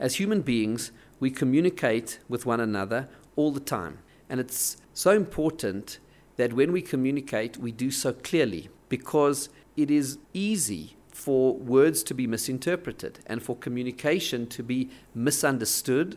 As 0.00 0.16
human 0.16 0.42
beings, 0.42 0.92
we 1.18 1.30
communicate 1.30 2.20
with 2.28 2.46
one 2.46 2.60
another 2.60 3.08
all 3.36 3.50
the 3.50 3.60
time. 3.60 3.98
And 4.28 4.38
it's 4.38 4.76
so 4.92 5.10
important 5.10 5.98
that 6.36 6.52
when 6.52 6.70
we 6.70 6.82
communicate, 6.82 7.56
we 7.56 7.72
do 7.72 7.90
so 7.90 8.12
clearly 8.12 8.68
because 8.88 9.48
it 9.76 9.90
is 9.90 10.18
easy 10.32 10.96
for 11.08 11.54
words 11.54 12.04
to 12.04 12.14
be 12.14 12.26
misinterpreted 12.26 13.18
and 13.26 13.42
for 13.42 13.56
communication 13.56 14.46
to 14.46 14.62
be 14.62 14.88
misunderstood. 15.14 16.16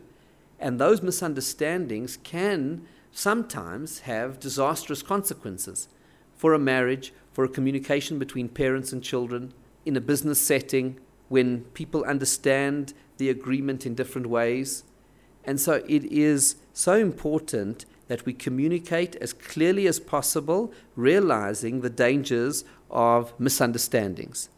And 0.60 0.80
those 0.80 1.02
misunderstandings 1.02 2.18
can 2.18 2.86
sometimes 3.12 4.02
have 4.02 4.40
disastrous 4.40 5.02
consequences 5.02 5.88
for 6.36 6.54
a 6.54 6.60
marriage, 6.60 7.14
for 7.34 7.44
a 7.44 7.50
communication 7.50 8.20
between 8.20 8.48
parents 8.48 8.94
and 8.94 9.04
children, 9.04 9.54
in 9.86 9.98
a 9.98 10.02
business 10.02 10.40
setting, 10.40 11.00
when 11.32 11.62
people 11.74 12.04
understand 12.04 12.94
the 13.16 13.30
agreement 13.30 13.86
in 13.86 13.96
different 13.96 14.28
ways. 14.28 14.84
And 15.46 15.62
so 15.62 15.82
it 15.88 16.04
is 16.12 16.58
so 16.74 16.96
important 16.96 17.86
that 18.10 18.26
we 18.26 18.34
communicate 18.34 19.16
as 19.16 19.32
clearly 19.32 19.88
as 19.88 19.98
possible, 19.98 20.74
realizing 20.98 21.80
the 21.80 21.90
dangers 21.90 22.66
of 22.90 23.34
misunderstandings. 23.40 24.50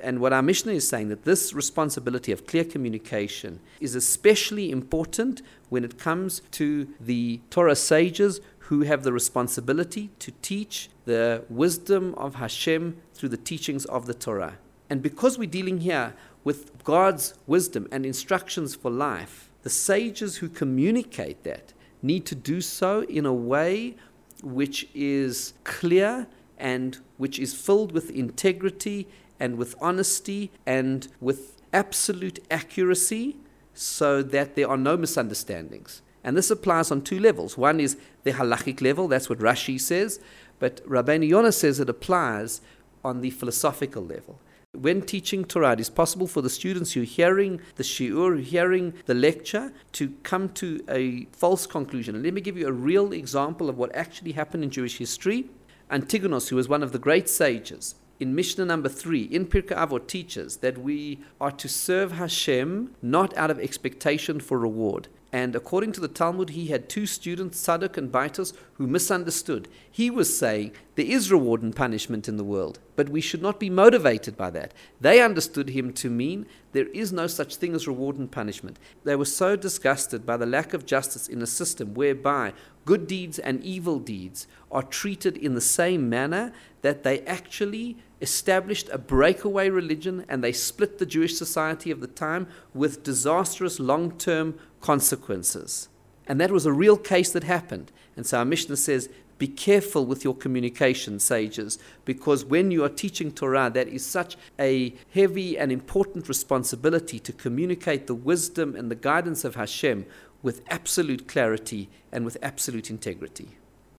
And 0.00 0.20
what 0.20 0.32
our 0.32 0.40
Mishnah 0.40 0.74
is 0.74 0.86
saying 0.86 1.08
that 1.08 1.24
this 1.24 1.52
responsibility 1.52 2.30
of 2.30 2.46
clear 2.46 2.64
communication 2.64 3.58
is 3.80 3.96
especially 3.96 4.70
important 4.70 5.42
when 5.68 5.82
it 5.82 5.98
comes 5.98 6.42
to 6.52 6.86
the 7.00 7.40
Torah 7.50 7.74
sages 7.74 8.40
who 8.68 8.82
have 8.82 9.02
the 9.02 9.12
responsibility 9.12 10.10
to 10.20 10.30
teach 10.42 10.90
the 11.06 11.44
wisdom 11.48 12.14
of 12.16 12.36
Hashem 12.36 12.98
through 13.14 13.30
the 13.30 13.36
teachings 13.36 13.84
of 13.86 14.06
the 14.06 14.14
Torah. 14.14 14.58
And 14.94 15.02
because 15.02 15.36
we're 15.36 15.50
dealing 15.50 15.80
here 15.80 16.14
with 16.44 16.84
God's 16.84 17.34
wisdom 17.48 17.88
and 17.90 18.06
instructions 18.06 18.76
for 18.76 18.92
life, 18.92 19.50
the 19.64 19.68
sages 19.68 20.36
who 20.36 20.48
communicate 20.48 21.42
that 21.42 21.72
need 22.00 22.24
to 22.26 22.36
do 22.36 22.60
so 22.60 23.00
in 23.02 23.26
a 23.26 23.34
way 23.34 23.96
which 24.44 24.88
is 24.94 25.54
clear 25.64 26.28
and 26.58 26.98
which 27.16 27.40
is 27.40 27.54
filled 27.54 27.90
with 27.90 28.08
integrity 28.12 29.08
and 29.40 29.58
with 29.58 29.74
honesty 29.80 30.52
and 30.64 31.08
with 31.20 31.60
absolute 31.72 32.38
accuracy 32.48 33.36
so 33.72 34.22
that 34.22 34.54
there 34.54 34.70
are 34.70 34.76
no 34.76 34.96
misunderstandings. 34.96 36.02
And 36.22 36.36
this 36.36 36.52
applies 36.52 36.92
on 36.92 37.02
two 37.02 37.18
levels. 37.18 37.58
One 37.58 37.80
is 37.80 37.96
the 38.22 38.30
halachic 38.30 38.80
level, 38.80 39.08
that's 39.08 39.28
what 39.28 39.40
Rashi 39.40 39.80
says, 39.80 40.20
but 40.60 40.88
Rabbeinu 40.88 41.26
Yonah 41.26 41.50
says 41.50 41.80
it 41.80 41.90
applies 41.90 42.60
on 43.04 43.22
the 43.22 43.30
philosophical 43.30 44.04
level. 44.04 44.38
When 44.74 45.02
teaching 45.02 45.44
Torah, 45.44 45.72
it 45.72 45.80
is 45.80 45.88
possible 45.88 46.26
for 46.26 46.42
the 46.42 46.50
students 46.50 46.92
who 46.92 47.02
are 47.02 47.04
hearing 47.04 47.60
the 47.76 47.84
shiur, 47.84 48.42
hearing 48.42 48.94
the 49.06 49.14
lecture, 49.14 49.72
to 49.92 50.14
come 50.22 50.48
to 50.50 50.84
a 50.88 51.26
false 51.32 51.66
conclusion. 51.66 52.16
And 52.16 52.24
let 52.24 52.34
me 52.34 52.40
give 52.40 52.56
you 52.56 52.66
a 52.66 52.72
real 52.72 53.12
example 53.12 53.68
of 53.68 53.78
what 53.78 53.94
actually 53.94 54.32
happened 54.32 54.64
in 54.64 54.70
Jewish 54.70 54.98
history. 54.98 55.46
Antigonus, 55.90 56.48
who 56.48 56.56
was 56.56 56.68
one 56.68 56.82
of 56.82 56.92
the 56.92 56.98
great 56.98 57.28
sages, 57.28 57.94
in 58.20 58.34
Mishnah 58.34 58.64
number 58.64 58.88
three, 58.88 59.22
in 59.22 59.46
Pirkei 59.46 59.76
Avot, 59.76 60.06
teaches 60.06 60.58
that 60.58 60.78
we 60.78 61.20
are 61.40 61.50
to 61.50 61.68
serve 61.68 62.12
Hashem 62.12 62.94
not 63.02 63.36
out 63.36 63.50
of 63.50 63.58
expectation 63.58 64.40
for 64.40 64.58
reward. 64.58 65.08
And 65.34 65.56
according 65.56 65.90
to 65.94 66.00
the 66.00 66.06
Talmud, 66.06 66.50
he 66.50 66.68
had 66.68 66.88
two 66.88 67.06
students, 67.06 67.60
Sadok 67.60 67.96
and 67.96 68.12
Baitos, 68.12 68.52
who 68.74 68.86
misunderstood. 68.86 69.66
He 69.90 70.08
was 70.08 70.38
saying 70.38 70.70
there 70.94 71.04
is 71.04 71.32
reward 71.32 71.60
and 71.60 71.74
punishment 71.74 72.28
in 72.28 72.36
the 72.36 72.44
world, 72.44 72.78
but 72.94 73.08
we 73.08 73.20
should 73.20 73.42
not 73.42 73.58
be 73.58 73.68
motivated 73.68 74.36
by 74.36 74.50
that. 74.50 74.72
They 75.00 75.20
understood 75.20 75.70
him 75.70 75.92
to 75.94 76.08
mean 76.08 76.46
there 76.70 76.86
is 76.86 77.12
no 77.12 77.26
such 77.26 77.56
thing 77.56 77.74
as 77.74 77.88
reward 77.88 78.16
and 78.16 78.30
punishment. 78.30 78.78
They 79.02 79.16
were 79.16 79.24
so 79.24 79.56
disgusted 79.56 80.24
by 80.24 80.36
the 80.36 80.46
lack 80.46 80.72
of 80.72 80.86
justice 80.86 81.26
in 81.26 81.42
a 81.42 81.48
system 81.48 81.94
whereby 81.94 82.52
good 82.84 83.06
deeds 83.06 83.38
and 83.38 83.62
evil 83.62 83.98
deeds 83.98 84.46
are 84.70 84.82
treated 84.82 85.36
in 85.36 85.54
the 85.54 85.60
same 85.60 86.08
manner 86.08 86.52
that 86.82 87.02
they 87.02 87.20
actually 87.20 87.96
established 88.20 88.88
a 88.90 88.98
breakaway 88.98 89.68
religion 89.68 90.24
and 90.28 90.42
they 90.42 90.52
split 90.52 90.98
the 90.98 91.06
Jewish 91.06 91.36
society 91.36 91.90
of 91.90 92.00
the 92.00 92.06
time 92.06 92.46
with 92.72 93.02
disastrous 93.02 93.78
long 93.80 94.10
term 94.18 94.58
consequences. 94.80 95.88
And 96.26 96.40
that 96.40 96.50
was 96.50 96.66
a 96.66 96.72
real 96.72 96.96
case 96.96 97.30
that 97.32 97.44
happened. 97.44 97.92
And 98.16 98.26
so 98.26 98.38
our 98.38 98.44
Mishnah 98.44 98.76
says, 98.76 99.08
be 99.36 99.48
careful 99.48 100.06
with 100.06 100.22
your 100.22 100.34
communication, 100.34 101.18
sages, 101.18 101.78
because 102.04 102.44
when 102.44 102.70
you 102.70 102.84
are 102.84 102.88
teaching 102.88 103.32
Torah, 103.32 103.68
that 103.74 103.88
is 103.88 104.06
such 104.06 104.36
a 104.60 104.94
heavy 105.12 105.58
and 105.58 105.72
important 105.72 106.28
responsibility 106.28 107.18
to 107.18 107.32
communicate 107.32 108.06
the 108.06 108.14
wisdom 108.14 108.76
and 108.76 108.90
the 108.90 108.94
guidance 108.94 109.44
of 109.44 109.56
Hashem 109.56 110.06
with 110.44 110.60
absolute 110.68 111.26
clarity 111.26 111.88
and 112.12 112.24
with 112.24 112.36
absolute 112.42 112.90
integrity. 112.90 113.48